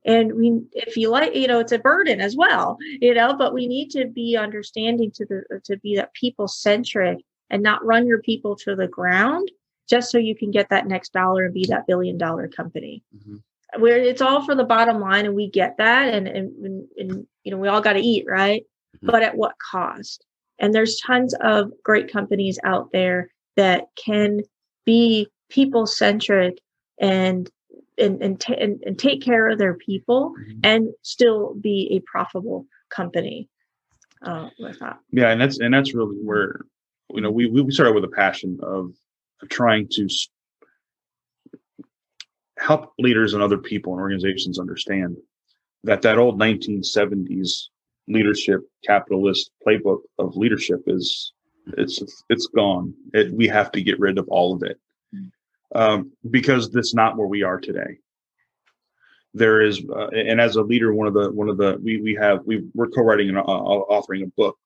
and 0.05 0.33
we 0.33 0.61
if 0.73 0.97
you 0.97 1.09
like 1.09 1.35
you 1.35 1.47
know 1.47 1.59
it's 1.59 1.71
a 1.71 1.79
burden 1.79 2.21
as 2.21 2.35
well 2.35 2.77
you 3.01 3.13
know 3.13 3.35
but 3.35 3.53
we 3.53 3.67
need 3.67 3.89
to 3.89 4.07
be 4.07 4.35
understanding 4.35 5.11
to 5.11 5.25
the 5.25 5.61
to 5.63 5.77
be 5.77 5.95
that 5.95 6.13
people 6.13 6.47
centric 6.47 7.19
and 7.49 7.61
not 7.61 7.83
run 7.85 8.07
your 8.07 8.21
people 8.21 8.55
to 8.55 8.75
the 8.75 8.87
ground 8.87 9.49
just 9.89 10.11
so 10.11 10.17
you 10.17 10.35
can 10.35 10.51
get 10.51 10.69
that 10.69 10.87
next 10.87 11.13
dollar 11.13 11.45
and 11.45 11.53
be 11.53 11.65
that 11.67 11.85
billion 11.87 12.17
dollar 12.17 12.47
company 12.47 13.03
mm-hmm. 13.15 13.81
where 13.81 13.97
it's 13.97 14.21
all 14.21 14.43
for 14.43 14.55
the 14.55 14.63
bottom 14.63 14.99
line 14.99 15.25
and 15.25 15.35
we 15.35 15.49
get 15.49 15.77
that 15.77 16.13
and 16.13 16.27
and, 16.27 16.65
and, 16.65 16.87
and 16.97 17.27
you 17.43 17.51
know 17.51 17.57
we 17.57 17.67
all 17.67 17.81
got 17.81 17.93
to 17.93 17.99
eat 17.99 18.25
right 18.27 18.63
mm-hmm. 18.95 19.07
but 19.07 19.21
at 19.21 19.35
what 19.35 19.53
cost 19.59 20.25
and 20.59 20.73
there's 20.73 20.99
tons 20.99 21.33
of 21.41 21.71
great 21.83 22.11
companies 22.11 22.59
out 22.63 22.91
there 22.91 23.29
that 23.55 23.85
can 23.95 24.41
be 24.85 25.27
people 25.49 25.85
centric 25.85 26.57
and 26.99 27.49
and 27.97 28.21
and, 28.21 28.39
t- 28.39 28.55
and, 28.55 28.81
and 28.85 28.97
take 28.97 29.21
care 29.21 29.49
of 29.49 29.57
their 29.57 29.73
people 29.73 30.33
mm-hmm. 30.39 30.59
and 30.63 30.89
still 31.01 31.55
be 31.55 31.89
a 31.91 31.99
profitable 32.09 32.65
company 32.89 33.49
uh, 34.23 34.49
with 34.59 34.79
that. 34.79 34.99
Yeah, 35.11 35.29
and 35.29 35.41
that's 35.41 35.59
and 35.59 35.73
that's 35.73 35.93
really 35.93 36.17
where 36.17 36.61
you 37.13 37.21
know 37.21 37.31
we 37.31 37.47
we 37.47 37.71
started 37.71 37.93
with 37.93 38.03
a 38.03 38.15
passion 38.15 38.59
of, 38.61 38.93
of 39.41 39.49
trying 39.49 39.87
to 39.91 40.07
help 42.57 42.93
leaders 42.99 43.33
and 43.33 43.41
other 43.41 43.57
people 43.57 43.93
and 43.93 44.01
organizations 44.01 44.59
understand 44.59 45.17
that 45.83 46.03
that 46.03 46.19
old 46.19 46.39
1970s 46.39 47.63
leadership 48.07 48.61
capitalist 48.85 49.49
playbook 49.65 50.01
of 50.19 50.35
leadership 50.35 50.81
is 50.87 51.33
it's 51.77 52.01
it's 52.29 52.47
gone. 52.47 52.93
It, 53.13 53.33
we 53.33 53.47
have 53.47 53.71
to 53.73 53.81
get 53.81 53.99
rid 53.99 54.17
of 54.17 54.27
all 54.29 54.53
of 54.53 54.63
it 54.63 54.79
um, 55.75 56.11
because 56.29 56.69
that's 56.69 56.93
not 56.93 57.17
where 57.17 57.27
we 57.27 57.43
are 57.43 57.59
today. 57.59 57.97
There 59.33 59.61
is, 59.61 59.81
uh, 59.89 60.07
and 60.07 60.41
as 60.41 60.57
a 60.57 60.61
leader, 60.61 60.93
one 60.93 61.07
of 61.07 61.13
the 61.13 61.31
one 61.31 61.49
of 61.49 61.57
the 61.57 61.79
we 61.81 62.01
we 62.01 62.15
have 62.15 62.41
we 62.45 62.65
we're 62.73 62.89
co-writing 62.89 63.29
and 63.29 63.37
uh, 63.37 63.43
authoring 63.43 64.23
a 64.23 64.31
book 64.35 64.57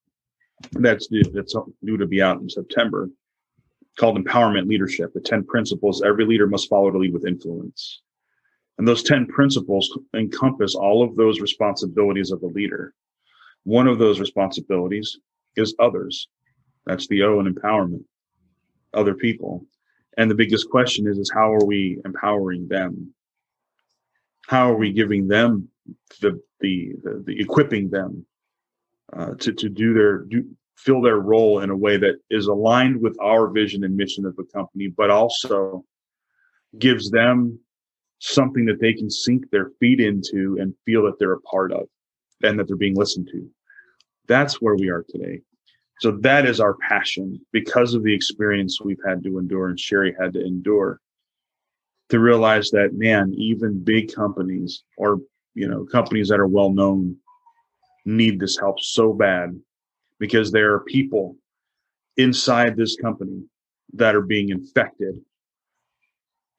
that's 0.72 1.08
due, 1.08 1.24
that's 1.24 1.56
due 1.84 1.98
to 1.98 2.08
be 2.08 2.22
out 2.22 2.42
in 2.42 2.50
September 2.50 3.10
called 3.98 4.18
Empowerment 4.18 4.68
Leadership: 4.68 5.14
The 5.14 5.22
Ten 5.22 5.44
Principles 5.44 6.02
Every 6.02 6.26
Leader 6.26 6.48
Must 6.48 6.68
Follow 6.68 6.90
to 6.90 6.98
Lead 6.98 7.14
with 7.14 7.28
Influence. 7.28 8.02
And 8.78 8.88
those 8.88 9.04
10 9.04 9.28
principles 9.28 9.98
encompass 10.14 10.76
all 10.76 11.04
of 11.04 11.16
those 11.16 11.40
responsibilities 11.40 12.32
of 12.32 12.44
a 12.44 12.48
leader. 12.48 12.94
One 13.64 13.88
of 13.88 14.00
those 14.00 14.20
responsibilities 14.20 15.18
is 15.56 15.76
others. 15.80 16.28
That's 16.86 17.08
the 17.08 17.24
O 17.24 17.40
in 17.40 17.54
empowerment, 17.54 18.04
other 18.94 19.16
people. 19.16 19.66
And 20.18 20.30
the 20.30 20.36
biggest 20.36 20.70
question 20.70 21.08
is, 21.08 21.18
is 21.18 21.32
how 21.34 21.54
are 21.54 21.66
we 21.66 22.00
empowering 22.06 22.68
them? 22.68 23.14
How 24.48 24.72
are 24.72 24.78
we 24.78 24.92
giving 24.92 25.28
them 25.28 25.70
the 26.22 26.42
the 26.60 26.94
the, 27.04 27.24
the 27.26 27.40
equipping 27.40 27.90
them 27.90 28.26
uh, 29.14 29.34
to 29.40 29.54
to 29.54 29.70
do 29.70 29.94
their 29.94 30.20
do 30.20 30.46
fill 30.78 31.02
their 31.02 31.20
role 31.20 31.60
in 31.62 31.70
a 31.70 31.76
way 31.76 31.98
that 31.98 32.16
is 32.30 32.48
aligned 32.48 33.02
with 33.02 33.18
our 33.22 33.50
vision 33.50 33.84
and 33.84 33.96
mission 33.96 34.26
of 34.26 34.36
the 34.36 34.44
company, 34.54 34.88
but 34.88 35.10
also 35.10 35.84
gives 36.78 37.10
them 37.10 37.58
something 38.20 38.66
that 38.66 38.80
they 38.80 38.94
can 38.94 39.10
sink 39.10 39.50
their 39.50 39.72
feet 39.80 40.00
into 40.00 40.58
and 40.60 40.74
feel 40.86 41.04
that 41.04 41.18
they're 41.18 41.34
a 41.34 41.42
part 41.42 41.72
of 41.72 41.88
and 42.44 42.60
that 42.60 42.68
they're 42.68 42.76
being 42.76 42.96
listened 42.96 43.28
to. 43.32 43.48
That's 44.28 44.62
where 44.62 44.76
we 44.76 44.90
are 44.90 45.06
today. 45.08 45.42
So 46.02 46.12
that 46.22 46.46
is 46.46 46.60
our 46.60 46.76
passion 46.76 47.40
because 47.52 47.94
of 47.94 48.04
the 48.04 48.14
experience 48.14 48.82
we've 48.82 49.00
had 49.08 49.24
to 49.24 49.40
endure 49.40 49.70
and 49.70 49.80
Sherri 49.80 50.16
had 50.20 50.34
to 50.34 50.46
endure 50.46 51.00
to 52.10 52.20
realize 52.20 52.70
that, 52.72 52.94
man, 52.94 53.34
even 53.36 53.84
big 53.84 54.14
companies 54.14 54.84
or, 54.98 55.20
you 55.54 55.68
know, 55.68 55.86
companies 55.86 56.30
that 56.30 56.40
are 56.40 56.48
well 56.48 56.70
known 56.70 57.16
need 58.06 58.40
this 58.40 58.58
help 58.58 58.80
so 58.80 59.14
bad 59.14 59.58
because 60.20 60.52
there 60.52 60.74
are 60.74 60.82
people 60.82 61.36
inside 62.18 62.76
this 62.76 62.96
company 62.98 63.44
that 63.94 64.16
are 64.16 64.22
being 64.22 64.50
infected 64.50 65.20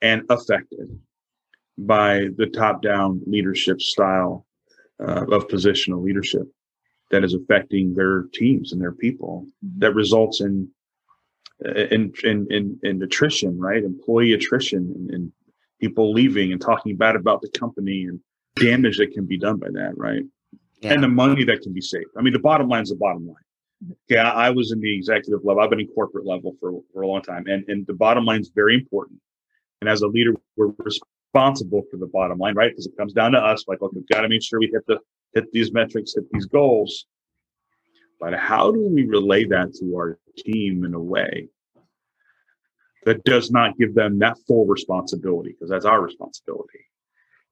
and 0.03 0.23
affected 0.31 0.99
by 1.79 2.29
the 2.37 2.47
top 2.47 2.83
down 2.83 3.21
leadership 3.27 3.81
style 3.81 4.47
uh, 5.01 5.25
of 5.31 5.47
positional 5.49 6.03
leadership 6.03 6.47
that 7.11 7.25
is 7.25 7.35
affecting 7.35 7.95
their 7.95 8.25
teams 8.33 8.73
and 8.73 8.81
their 8.81 8.93
people 8.93 9.47
mm-hmm. 9.65 9.81
that 9.81 9.95
results 9.95 10.41
in 10.41 10.69
in, 11.65 12.13
in 12.25 12.47
in 12.51 12.79
in 12.83 13.03
attrition 13.03 13.59
right? 13.59 13.83
Employee 13.83 14.33
attrition 14.33 14.93
and, 14.95 15.11
and, 15.11 15.33
people 15.79 16.11
leaving 16.11 16.53
and 16.53 16.61
talking 16.63 16.97
bad 16.97 17.17
about 17.17 17.43
the 17.43 17.51
company 17.51 18.05
and 18.05 18.19
damage 18.55 18.97
that 18.97 19.13
can 19.13 19.27
be 19.27 19.37
done 19.37 19.59
by 19.59 19.67
that 19.69 19.93
right? 19.97 20.23
Yeah. 20.81 20.95
and 20.95 21.03
the 21.03 21.09
money 21.09 21.45
that 21.45 21.61
can 21.61 21.75
be 21.75 21.83
saved. 21.83 22.07
I 22.17 22.23
mean 22.23 22.33
the 22.33 22.39
bottom 22.39 22.67
line 22.67 22.83
is 22.83 22.89
the 22.89 22.97
bottom 22.97 23.27
line. 23.27 23.37
Mm-hmm. 23.85 23.93
okay 24.11 24.19
I, 24.19 24.47
I, 24.47 24.51
was 24.51 24.73
in 24.73 24.81
the 24.81 24.97
executive 24.97 25.45
level. 25.45 25.63
I've 25.63 25.69
been 25.69 25.81
in 25.81 25.89
corporate 25.89 26.25
level 26.25 26.57
for, 26.61 26.81
for 26.95 27.03
a 27.03 27.07
long 27.07 27.21
time. 27.21 27.45
And 27.47 27.63
and 27.69 27.87
the 27.87 27.93
bottom 27.93 28.25
line 28.25 28.41
is 28.41 28.51
very 28.55 28.75
important. 28.75 29.21
And 29.83 29.91
as 29.91 30.01
a 30.01 30.07
leader 30.07 30.33
we're 30.57 30.73
responsible 30.79 31.83
for 31.91 31.99
the 31.99 32.07
bottom 32.07 32.39
line 32.39 32.55
right? 32.55 32.71
Because 32.71 32.87
it 32.87 32.97
comes 32.97 33.13
down 33.13 33.33
to 33.33 33.39
us 33.39 33.65
like 33.69 33.83
okay 33.83 33.97
we've 33.97 34.09
got 34.09 34.23
to 34.23 34.29
make 34.31 34.43
sure 34.43 34.59
we 34.59 34.71
hit 34.73 34.87
the 34.87 34.99
hit 35.37 35.53
these 35.53 35.73
metrics, 35.73 36.15
hit 36.15 36.25
these 36.33 36.47
goals. 36.47 37.07
But 38.19 38.33
how 38.35 38.73
do 38.73 38.89
we 38.89 39.05
relay 39.05 39.45
that 39.45 39.75
to 39.79 39.95
our 39.95 40.19
team 40.39 40.85
in 40.85 40.95
a 40.95 41.01
way 41.01 41.49
that 43.05 43.23
does 43.25 43.51
not 43.51 43.77
give 43.79 43.95
them 43.95 44.19
that 44.21 44.39
full 44.49 44.67
responsibility? 44.67 45.51
Because 45.51 45.71
that's 45.71 45.85
our 45.85 46.01
responsibility. 46.01 46.81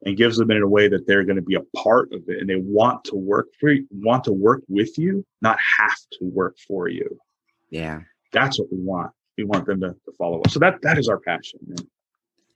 And 0.06 0.16
gives 0.16 0.36
them 0.36 0.50
in 0.50 0.62
a 0.62 0.68
way 0.68 0.88
that 0.88 1.06
they're 1.06 1.24
going 1.24 1.36
to 1.36 1.42
be 1.42 1.54
a 1.54 1.62
part 1.76 2.12
of 2.12 2.22
it 2.28 2.40
and 2.40 2.48
they 2.48 2.56
want 2.56 3.04
to 3.04 3.16
work 3.16 3.48
for 3.60 3.70
you, 3.70 3.86
want 3.90 4.24
to 4.24 4.32
work 4.32 4.62
with 4.68 4.98
you, 4.98 5.24
not 5.40 5.58
have 5.78 5.96
to 6.12 6.24
work 6.24 6.56
for 6.66 6.88
you. 6.88 7.18
Yeah. 7.70 8.00
That's 8.32 8.58
what 8.58 8.72
we 8.72 8.78
want. 8.78 9.12
We 9.38 9.44
want 9.44 9.66
them 9.66 9.80
to, 9.80 9.90
to 9.90 10.12
follow 10.18 10.40
us. 10.42 10.52
So 10.52 10.58
that 10.60 10.80
that 10.82 10.98
is 10.98 11.08
our 11.08 11.18
passion. 11.18 11.60
Man. 11.66 11.76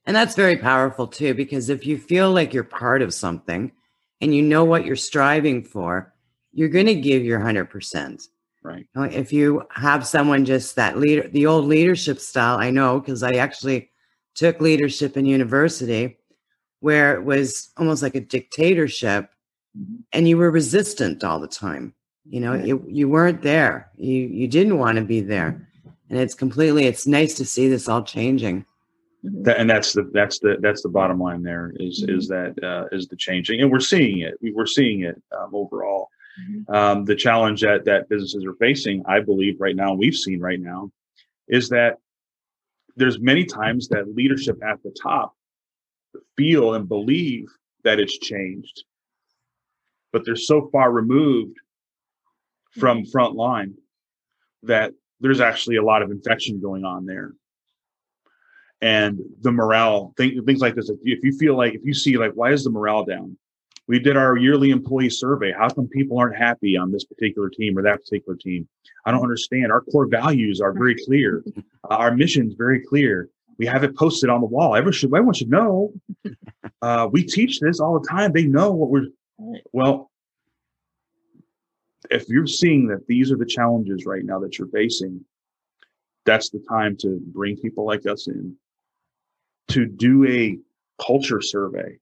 And 0.06 0.16
that's 0.16 0.34
very 0.34 0.56
powerful 0.56 1.06
too, 1.06 1.34
because 1.34 1.68
if 1.68 1.86
you 1.86 1.98
feel 1.98 2.32
like 2.32 2.54
you're 2.54 2.64
part 2.64 3.02
of 3.02 3.12
something, 3.12 3.72
and 4.20 4.34
you 4.34 4.42
know 4.42 4.64
what 4.64 4.84
you're 4.84 4.96
striving 4.96 5.62
for, 5.62 6.12
you're 6.52 6.68
going 6.68 6.86
to 6.86 6.94
give 6.94 7.24
your 7.24 7.40
100%. 7.40 8.28
Right. 8.62 8.86
If 8.96 9.32
you 9.32 9.62
have 9.70 10.06
someone 10.06 10.44
just 10.44 10.76
that 10.76 10.98
leader, 10.98 11.28
the 11.28 11.46
old 11.46 11.64
leadership 11.64 12.18
style, 12.18 12.58
I 12.58 12.70
know 12.70 13.00
because 13.00 13.22
I 13.22 13.34
actually 13.34 13.90
took 14.34 14.60
leadership 14.60 15.16
in 15.16 15.24
university 15.24 16.18
where 16.80 17.14
it 17.14 17.24
was 17.24 17.70
almost 17.76 18.02
like 18.02 18.14
a 18.14 18.20
dictatorship 18.20 19.30
mm-hmm. 19.76 19.96
and 20.12 20.28
you 20.28 20.36
were 20.36 20.50
resistant 20.50 21.24
all 21.24 21.40
the 21.40 21.48
time. 21.48 21.94
You 22.28 22.40
know, 22.40 22.54
you, 22.54 22.84
you 22.86 23.08
weren't 23.08 23.42
there. 23.42 23.90
You 23.96 24.12
you 24.12 24.48
didn't 24.48 24.78
want 24.78 24.96
to 24.98 25.04
be 25.04 25.22
there. 25.22 25.66
And 26.10 26.18
it's 26.18 26.34
completely 26.34 26.86
it's 26.86 27.06
nice 27.06 27.34
to 27.34 27.46
see 27.46 27.68
this 27.68 27.88
all 27.88 28.02
changing. 28.02 28.66
Mm-hmm. 29.24 29.42
That, 29.42 29.58
and 29.58 29.68
that's 29.68 29.92
the 29.92 30.08
that's 30.12 30.38
the 30.38 30.58
that's 30.60 30.82
the 30.82 30.88
bottom 30.88 31.18
line. 31.18 31.42
There 31.42 31.72
is, 31.76 32.02
mm-hmm. 32.02 32.18
is 32.18 32.28
that 32.28 32.54
uh, 32.62 32.84
is 32.92 33.08
the 33.08 33.16
changing, 33.16 33.60
and 33.60 33.70
we're 33.70 33.80
seeing 33.80 34.20
it. 34.20 34.34
We, 34.40 34.52
we're 34.52 34.66
seeing 34.66 35.02
it 35.02 35.20
um, 35.36 35.50
overall. 35.52 36.08
Mm-hmm. 36.40 36.72
Um, 36.72 37.04
the 37.04 37.16
challenge 37.16 37.62
that 37.62 37.84
that 37.86 38.08
businesses 38.08 38.44
are 38.44 38.54
facing, 38.54 39.02
I 39.06 39.20
believe, 39.20 39.60
right 39.60 39.74
now, 39.74 39.94
we've 39.94 40.14
seen 40.14 40.38
right 40.38 40.60
now, 40.60 40.92
is 41.48 41.68
that 41.70 41.98
there's 42.94 43.18
many 43.20 43.44
times 43.44 43.88
that 43.88 44.14
leadership 44.14 44.62
at 44.62 44.82
the 44.84 44.94
top 45.02 45.34
feel 46.36 46.74
and 46.74 46.88
believe 46.88 47.48
that 47.82 47.98
it's 47.98 48.18
changed, 48.18 48.84
but 50.12 50.24
they're 50.24 50.36
so 50.36 50.68
far 50.70 50.92
removed 50.92 51.56
from 52.78 52.98
mm-hmm. 52.98 53.10
front 53.10 53.34
line 53.34 53.74
that 54.62 54.92
there's 55.20 55.40
actually 55.40 55.76
a 55.76 55.82
lot 55.82 56.02
of 56.02 56.12
infection 56.12 56.60
going 56.60 56.84
on 56.84 57.04
there 57.04 57.32
and 58.80 59.20
the 59.40 59.50
morale 59.50 60.14
thing, 60.16 60.42
things 60.44 60.60
like 60.60 60.74
this. 60.74 60.90
If 60.90 61.24
you, 61.24 61.32
feel 61.32 61.56
like 61.56 61.74
if 61.74 61.84
you 61.84 61.94
see 61.94 62.16
like 62.16 62.32
why 62.32 62.52
is 62.52 62.64
the 62.64 62.70
morale 62.70 63.04
down? 63.04 63.36
We 63.86 63.98
did 63.98 64.16
our 64.16 64.36
yearly 64.36 64.70
employee 64.70 65.10
survey. 65.10 65.50
How 65.50 65.68
come 65.70 65.88
people 65.88 66.18
aren't 66.18 66.36
happy 66.36 66.76
on 66.76 66.92
this 66.92 67.04
particular 67.04 67.48
team 67.48 67.78
or 67.78 67.82
that 67.82 68.00
particular 68.00 68.36
team? 68.36 68.68
I 69.06 69.10
don't 69.10 69.22
understand. 69.22 69.72
Our 69.72 69.80
core 69.80 70.06
values 70.06 70.60
are 70.60 70.72
very 70.72 70.94
clear. 71.06 71.42
Uh, 71.56 71.94
our 71.94 72.14
mission 72.14 72.48
is 72.48 72.54
very 72.54 72.84
clear. 72.84 73.30
We 73.56 73.66
have 73.66 73.84
it 73.84 73.96
posted 73.96 74.28
on 74.28 74.40
the 74.40 74.46
wall. 74.46 74.76
Everyone 74.76 74.92
should 74.92 75.12
everyone 75.14 75.34
should 75.34 75.50
know. 75.50 75.92
Uh, 76.80 77.08
we 77.10 77.24
teach 77.24 77.58
this 77.58 77.80
all 77.80 77.98
the 77.98 78.06
time. 78.08 78.30
They 78.30 78.44
know 78.44 78.70
what 78.70 78.88
we're 78.88 79.08
well. 79.72 80.12
If 82.08 82.28
you're 82.28 82.46
seeing 82.46 82.86
that 82.86 83.04
these 83.08 83.32
are 83.32 83.36
the 83.36 83.44
challenges 83.44 84.06
right 84.06 84.24
now 84.24 84.38
that 84.38 84.58
you're 84.58 84.68
facing, 84.68 85.24
that's 86.24 86.50
the 86.50 86.62
time 86.68 86.96
to 86.98 87.18
bring 87.32 87.56
people 87.56 87.84
like 87.84 88.06
us 88.06 88.28
in 88.28 88.54
to 89.68 89.86
do 89.86 90.26
a 90.26 90.58
culture 91.04 91.40
survey, 91.40 91.98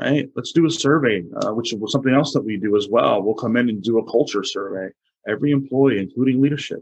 right? 0.00 0.28
Let's 0.34 0.52
do 0.52 0.66
a 0.66 0.70
survey, 0.70 1.22
uh, 1.42 1.52
which 1.54 1.72
was 1.72 1.92
something 1.92 2.14
else 2.14 2.32
that 2.32 2.42
we 2.42 2.56
do 2.56 2.76
as 2.76 2.88
well. 2.88 3.22
We'll 3.22 3.34
come 3.34 3.56
in 3.56 3.68
and 3.68 3.82
do 3.82 3.98
a 3.98 4.10
culture 4.10 4.44
survey, 4.44 4.88
every 5.28 5.52
employee, 5.52 5.98
including 5.98 6.40
leadership, 6.40 6.80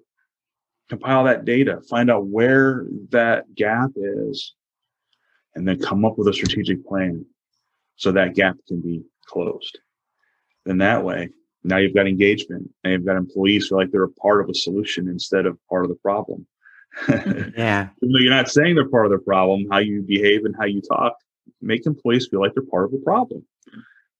compile 0.88 1.24
that 1.24 1.44
data, 1.44 1.80
find 1.88 2.10
out 2.10 2.26
where 2.26 2.86
that 3.10 3.54
gap 3.54 3.90
is, 3.96 4.54
and 5.54 5.66
then 5.66 5.78
come 5.80 6.04
up 6.04 6.18
with 6.18 6.28
a 6.28 6.32
strategic 6.32 6.86
plan. 6.86 7.24
so 7.96 8.10
that 8.10 8.34
gap 8.34 8.56
can 8.66 8.80
be 8.80 9.02
closed. 9.26 9.78
Then 10.64 10.78
that 10.78 11.04
way, 11.04 11.28
now 11.62 11.76
you've 11.76 11.94
got 11.94 12.08
engagement 12.08 12.68
and 12.82 12.92
you've 12.92 13.06
got 13.06 13.16
employees 13.16 13.68
feel 13.68 13.78
like 13.78 13.90
they're 13.90 14.02
a 14.02 14.10
part 14.10 14.40
of 14.40 14.48
a 14.50 14.54
solution 14.54 15.08
instead 15.08 15.46
of 15.46 15.58
part 15.68 15.84
of 15.84 15.90
the 15.90 15.96
problem. 15.96 16.46
Yeah. 17.08 17.88
You're 18.00 18.30
not 18.30 18.50
saying 18.50 18.74
they're 18.74 18.88
part 18.88 19.06
of 19.06 19.12
the 19.12 19.18
problem, 19.18 19.66
how 19.70 19.78
you 19.78 20.02
behave 20.02 20.44
and 20.44 20.54
how 20.58 20.64
you 20.64 20.80
talk. 20.80 21.14
Make 21.60 21.86
employees 21.86 22.28
feel 22.30 22.40
like 22.40 22.54
they're 22.54 22.62
part 22.62 22.84
of 22.84 22.92
the 22.92 22.98
problem. 22.98 23.44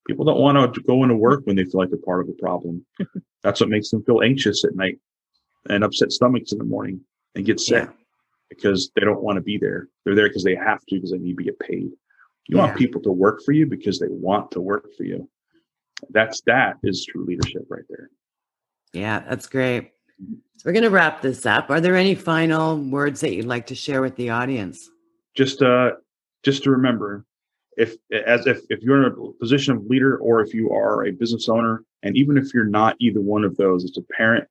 People 0.07 0.25
don't 0.25 0.41
want 0.41 0.75
to 0.75 0.83
go 0.83 1.03
into 1.03 1.17
work 1.17 1.43
when 1.45 1.57
they 1.57 1.65
feel 1.65 1.81
like 1.81 1.91
they're 1.91 1.99
part 1.99 2.21
of 2.21 2.27
the 2.27 2.35
problem. 2.35 2.85
That's 3.43 3.61
what 3.61 3.71
makes 3.71 3.91
them 3.91 4.05
feel 4.05 4.23
anxious 4.23 4.65
at 4.65 4.77
night 4.77 4.99
and 5.69 5.83
upset 5.83 6.13
stomachs 6.13 6.53
in 6.53 6.59
the 6.59 6.65
morning 6.65 7.01
and 7.35 7.47
get 7.47 7.61
sick 7.61 7.85
yeah. 7.85 7.93
because 8.51 8.91
they 8.95 9.03
don't 9.03 9.23
want 9.23 9.37
to 9.37 9.43
be 9.43 9.59
there. 9.59 9.89
They're 10.05 10.15
there 10.15 10.29
because 10.29 10.45
they 10.45 10.55
have 10.55 10.81
to 10.81 10.97
because 10.97 11.11
they 11.11 11.19
need 11.19 11.39
to 11.39 11.45
get 11.45 11.59
paid. 11.59 11.91
You 12.49 12.59
yeah. 12.59 12.65
want 12.65 12.77
people 12.77 13.01
to 13.03 13.13
work 13.13 13.43
for 13.45 13.53
you 13.53 13.67
because 13.67 13.99
they 13.99 14.09
want 14.09 14.51
to 14.53 14.61
work 14.61 14.95
for 14.97 15.05
you. 15.05 15.29
That's 16.11 16.43
that 16.43 16.77
is 16.83 17.07
true 17.07 17.25
leadership 17.25 17.65
right 17.69 17.85
there. 17.89 18.11
Yeah, 18.93 19.21
that's 19.21 19.49
great. 19.49 19.94
So 20.65 20.69
we're 20.71 20.73
going 20.73 20.85
to 20.85 20.91
wrap 20.91 21.21
this 21.21 21.45
up. 21.45 21.71
Are 21.71 21.81
there 21.81 21.97
any 21.97 22.15
final 22.15 22.79
words 22.79 23.21
that 23.21 23.35
you'd 23.35 23.47
like 23.47 23.67
to 23.67 23.75
share 23.75 24.01
with 24.01 24.17
the 24.17 24.31
audience? 24.31 24.91
Just 25.35 25.63
uh 25.63 25.93
just 26.43 26.63
to 26.65 26.71
remember 26.71 27.25
if 27.77 27.97
as 28.27 28.47
if 28.47 28.61
if 28.71 28.83
you're 28.83 29.05
in 29.05 29.13
a 29.13 29.33
position 29.41 29.77
of 29.77 29.85
leader 29.87 30.17
or 30.19 30.41
if 30.41 30.55
you 30.55 30.71
are 30.71 31.07
a 31.07 31.11
business 31.11 31.49
owner 31.49 31.85
and 32.03 32.17
even 32.17 32.39
if 32.39 32.55
you're 32.55 32.65
not 32.65 32.97
either 33.01 33.21
one 33.21 33.45
of 33.45 33.57
those 33.57 33.85
as 33.85 33.97
a 33.99 34.15
parent 34.17 34.47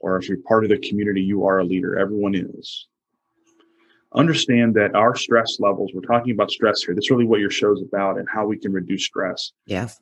or 0.00 0.16
if 0.16 0.28
you're 0.28 0.38
part 0.46 0.64
of 0.64 0.70
the 0.70 0.78
community 0.78 1.22
you 1.22 1.46
are 1.46 1.60
a 1.60 1.64
leader. 1.64 1.98
Everyone 1.98 2.34
is. 2.34 2.88
Understand 4.14 4.74
that 4.74 4.94
our 4.94 5.14
stress 5.14 5.58
levels 5.60 5.92
we're 5.94 6.02
talking 6.02 6.32
about 6.32 6.50
stress 6.50 6.82
here. 6.82 6.94
That's 6.94 7.10
really 7.10 7.24
what 7.24 7.40
your 7.40 7.50
show's 7.50 7.80
about 7.80 8.18
and 8.18 8.28
how 8.28 8.46
we 8.46 8.58
can 8.58 8.72
reduce 8.72 9.04
stress. 9.04 9.52
Yes. 9.66 10.00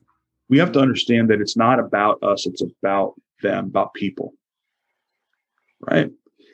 We 0.49 0.59
have 0.59 0.73
to 0.73 0.81
understand 0.81 1.31
that 1.31 1.41
it's 1.41 1.57
not 1.57 1.79
about 1.79 2.23
us 2.23 2.47
it's 2.47 2.63
about 2.63 3.15
them 3.43 3.67
about 3.67 3.95
people 3.95 4.35
right 5.91 6.11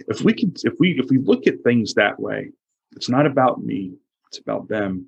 if 0.09 0.23
we 0.23 0.33
could, 0.33 0.57
if 0.65 0.75
we 0.79 0.99
if 0.99 1.11
we 1.11 1.19
look 1.19 1.47
at 1.47 1.61
things 1.63 1.95
that 1.95 2.19
way 2.19 2.51
it's 2.97 3.09
not 3.09 3.27
about 3.27 3.63
me 3.63 3.93
it's 4.29 4.39
about 4.39 4.69
them 4.69 5.07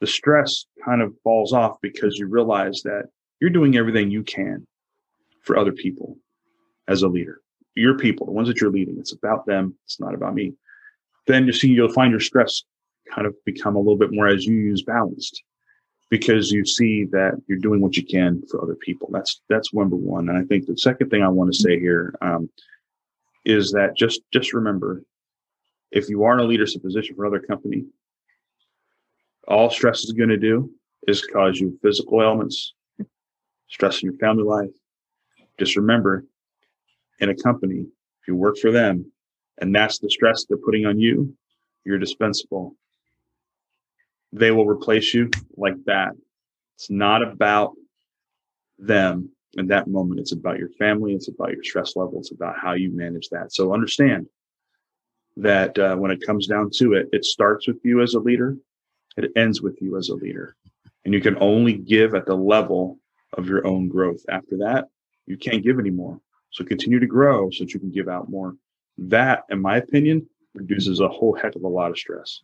the 0.00 0.06
stress 0.06 0.66
kind 0.84 1.02
of 1.02 1.14
falls 1.22 1.52
off 1.52 1.76
because 1.80 2.18
you 2.18 2.26
realize 2.26 2.82
that 2.82 3.04
you're 3.40 3.50
doing 3.50 3.76
everything 3.76 4.10
you 4.10 4.22
can 4.22 4.66
for 5.42 5.56
other 5.56 5.72
people 5.72 6.18
as 6.88 7.02
a 7.02 7.08
leader 7.08 7.40
your 7.74 7.96
people 7.96 8.26
the 8.26 8.32
ones 8.32 8.48
that 8.48 8.60
you're 8.60 8.70
leading 8.70 8.98
it's 8.98 9.12
about 9.12 9.46
them 9.46 9.74
it's 9.84 10.00
not 10.00 10.14
about 10.14 10.34
me 10.34 10.52
then 11.26 11.46
you 11.46 11.52
see 11.52 11.68
you'll 11.68 11.92
find 11.92 12.10
your 12.10 12.20
stress 12.20 12.62
kind 13.12 13.26
of 13.26 13.34
become 13.44 13.76
a 13.76 13.78
little 13.78 13.96
bit 13.96 14.12
more 14.12 14.28
as 14.28 14.44
you 14.44 14.54
use 14.54 14.82
balanced 14.82 15.42
because 16.10 16.52
you 16.52 16.64
see 16.64 17.04
that 17.10 17.32
you're 17.46 17.58
doing 17.58 17.80
what 17.80 17.96
you 17.96 18.04
can 18.04 18.42
for 18.48 18.62
other 18.62 18.76
people. 18.76 19.08
That's 19.12 19.40
that's 19.48 19.74
number 19.74 19.96
one. 19.96 20.28
And 20.28 20.38
I 20.38 20.44
think 20.44 20.66
the 20.66 20.76
second 20.76 21.10
thing 21.10 21.22
I 21.22 21.28
want 21.28 21.52
to 21.52 21.58
say 21.58 21.78
here 21.78 22.14
um, 22.22 22.48
is 23.44 23.72
that 23.72 23.96
just 23.96 24.20
just 24.32 24.52
remember, 24.52 25.02
if 25.90 26.08
you 26.08 26.24
are 26.24 26.34
in 26.34 26.40
a 26.40 26.44
leadership 26.44 26.82
position 26.82 27.14
for 27.14 27.24
another 27.24 27.44
company, 27.44 27.84
all 29.48 29.70
stress 29.70 30.04
is 30.04 30.12
going 30.12 30.30
to 30.30 30.36
do 30.36 30.70
is 31.06 31.24
cause 31.26 31.60
you 31.60 31.78
physical 31.82 32.22
ailments, 32.22 32.74
stress 33.68 34.02
in 34.02 34.10
your 34.10 34.18
family 34.18 34.44
life. 34.44 34.70
Just 35.58 35.76
remember, 35.76 36.24
in 37.20 37.28
a 37.28 37.34
company, 37.34 37.80
if 38.20 38.28
you 38.28 38.34
work 38.34 38.56
for 38.58 38.72
them, 38.72 39.10
and 39.58 39.74
that's 39.74 39.98
the 39.98 40.10
stress 40.10 40.44
they're 40.44 40.56
putting 40.58 40.86
on 40.86 40.98
you, 40.98 41.36
you're 41.84 41.98
dispensable 41.98 42.74
they 44.34 44.50
will 44.50 44.66
replace 44.66 45.14
you 45.14 45.30
like 45.56 45.76
that. 45.86 46.10
It's 46.76 46.90
not 46.90 47.22
about 47.22 47.72
them 48.78 49.30
in 49.54 49.66
that 49.68 49.88
moment. 49.88 50.20
It's 50.20 50.32
about 50.32 50.58
your 50.58 50.70
family. 50.70 51.14
It's 51.14 51.28
about 51.28 51.52
your 51.52 51.64
stress 51.64 51.96
level. 51.96 52.18
It's 52.18 52.32
about 52.32 52.58
how 52.58 52.72
you 52.72 52.90
manage 52.90 53.28
that. 53.30 53.52
So 53.52 53.72
understand 53.72 54.26
that 55.36 55.78
uh, 55.78 55.96
when 55.96 56.10
it 56.10 56.24
comes 56.24 56.46
down 56.46 56.70
to 56.74 56.94
it, 56.94 57.08
it 57.12 57.24
starts 57.24 57.66
with 57.66 57.78
you 57.84 58.02
as 58.02 58.14
a 58.14 58.20
leader. 58.20 58.56
It 59.16 59.32
ends 59.36 59.62
with 59.62 59.80
you 59.80 59.96
as 59.96 60.08
a 60.08 60.14
leader. 60.14 60.56
And 61.04 61.12
you 61.12 61.20
can 61.20 61.36
only 61.40 61.74
give 61.74 62.14
at 62.14 62.26
the 62.26 62.34
level 62.34 62.98
of 63.32 63.48
your 63.48 63.66
own 63.66 63.88
growth. 63.88 64.24
After 64.28 64.58
that, 64.58 64.88
you 65.26 65.36
can't 65.36 65.62
give 65.62 65.78
anymore. 65.78 66.20
So 66.50 66.64
continue 66.64 67.00
to 67.00 67.06
grow 67.06 67.50
so 67.50 67.64
that 67.64 67.74
you 67.74 67.80
can 67.80 67.90
give 67.90 68.08
out 68.08 68.30
more. 68.30 68.54
That, 68.96 69.44
in 69.50 69.60
my 69.60 69.78
opinion, 69.78 70.28
reduces 70.54 71.00
a 71.00 71.08
whole 71.08 71.34
heck 71.34 71.56
of 71.56 71.64
a 71.64 71.68
lot 71.68 71.90
of 71.90 71.98
stress. 71.98 72.40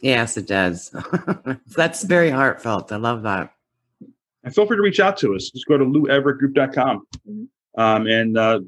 Yes, 0.00 0.36
it 0.36 0.46
does. 0.46 0.94
That's 1.68 2.02
very 2.02 2.30
heartfelt. 2.30 2.92
I 2.92 2.96
love 2.96 3.22
that. 3.22 3.53
And 4.44 4.54
feel 4.54 4.66
free 4.66 4.76
to 4.76 4.82
reach 4.82 5.00
out 5.00 5.16
to 5.18 5.34
us. 5.34 5.50
Just 5.50 5.66
go 5.66 5.78
to 5.78 5.84
loueverettgroup.com. 5.84 7.06
Mm-hmm. 7.28 7.80
Um, 7.80 8.06
and 8.06 8.38
uh, 8.38 8.60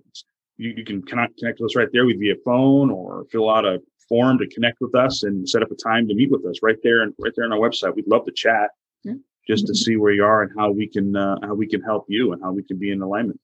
you, 0.57 0.75
you, 0.77 0.85
can 0.85 1.03
connect, 1.03 1.39
connect 1.39 1.61
with 1.61 1.71
us 1.71 1.77
right 1.77 1.89
there 1.93 2.05
via 2.07 2.35
phone 2.45 2.91
or 2.91 3.27
fill 3.31 3.51
out 3.51 3.65
a 3.65 3.81
form 4.09 4.39
to 4.39 4.47
connect 4.49 4.81
with 4.81 4.95
us 4.95 5.23
and 5.23 5.49
set 5.49 5.63
up 5.63 5.71
a 5.71 5.75
time 5.75 6.09
to 6.09 6.15
meet 6.15 6.31
with 6.31 6.45
us 6.47 6.57
right 6.63 6.79
there 6.83 7.03
and 7.03 7.13
right 7.19 7.33
there 7.37 7.45
on 7.45 7.53
our 7.53 7.59
website. 7.59 7.95
We'd 7.95 8.09
love 8.09 8.25
to 8.25 8.33
chat 8.33 8.71
mm-hmm. 9.07 9.19
just 9.47 9.67
to 9.67 9.75
see 9.75 9.97
where 9.97 10.13
you 10.13 10.25
are 10.25 10.43
and 10.43 10.53
how 10.57 10.71
we 10.71 10.89
can 10.89 11.15
uh, 11.15 11.37
how 11.43 11.55
we 11.55 11.67
can 11.67 11.83
help 11.83 12.07
you 12.09 12.33
and 12.33 12.43
how 12.43 12.53
we 12.53 12.63
can 12.63 12.79
be 12.79 12.91
in 12.91 13.03
alignment. 13.03 13.41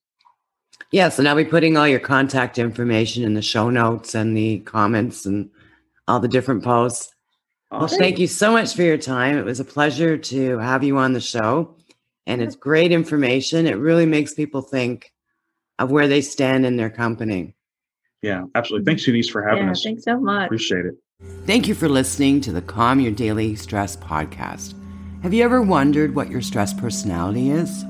Yeah, 0.90 1.09
so 1.09 1.23
now 1.23 1.35
we're 1.35 1.45
putting 1.45 1.77
all 1.77 1.88
your 1.88 2.01
contact 2.01 2.59
information 2.59 3.25
in 3.25 3.35
the 3.35 3.42
show 3.42 3.71
notes 3.71 4.14
and 4.14 4.37
the 4.37 4.61
comments 4.61 5.27
and 5.27 5.51
all 6.09 6.21
the 6.21 6.29
different 6.29 6.64
posts. 6.64 7.14
Well, 7.71 7.88
thank 7.88 8.18
you 8.18 8.27
so 8.27 8.53
much 8.53 8.75
for 8.75 8.83
your 8.83 8.99
time. 8.99 9.38
It 9.38 9.47
was 9.47 9.59
a 9.59 9.64
pleasure 9.64 10.18
to 10.18 10.59
have 10.59 10.85
you 10.85 10.99
on 10.99 11.14
the 11.14 11.21
show. 11.21 11.75
And 12.26 12.40
mm-hmm. 12.40 12.48
it's 12.48 12.56
great 12.56 12.92
information. 12.92 13.66
It 13.66 13.78
really 13.78 14.06
makes 14.06 14.35
people 14.35 14.62
think 14.62 15.12
of 15.78 15.90
where 15.90 16.08
they 16.08 16.20
stand 16.20 16.66
in 16.66 16.76
their 16.76 16.90
company. 16.90 17.54
Yeah, 18.22 18.44
absolutely. 18.54 18.82
Mm-hmm. 18.82 18.90
Thanks, 18.90 19.04
Denise, 19.04 19.28
for 19.28 19.42
having 19.42 19.64
yeah, 19.64 19.72
us. 19.72 19.82
Thanks 19.82 20.04
so 20.04 20.20
much. 20.20 20.46
Appreciate 20.46 20.87
it. 20.87 20.94
Thank 21.46 21.68
you 21.68 21.74
for 21.74 21.88
listening 21.88 22.40
to 22.42 22.52
the 22.52 22.62
Calm 22.62 23.00
Your 23.00 23.12
Daily 23.12 23.54
Stress 23.54 23.96
podcast. 23.96 24.74
Have 25.22 25.32
you 25.32 25.44
ever 25.44 25.62
wondered 25.62 26.14
what 26.14 26.30
your 26.30 26.42
stress 26.42 26.74
personality 26.74 27.50
is? 27.50 27.85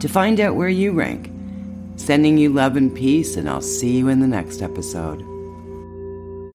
to 0.00 0.08
find 0.08 0.40
out 0.40 0.56
where 0.56 0.68
you 0.68 0.92
rank. 0.92 1.30
Sending 1.96 2.36
you 2.38 2.50
love 2.50 2.76
and 2.76 2.94
peace, 2.94 3.36
and 3.36 3.48
I'll 3.48 3.62
see 3.62 3.96
you 3.96 4.08
in 4.08 4.20
the 4.20 4.26
next 4.26 4.62
episode. 4.62 5.35